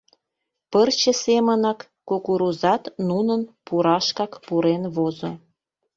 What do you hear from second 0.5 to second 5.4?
Пырче семынак, кукурузат нунын пурашкак пурен возо.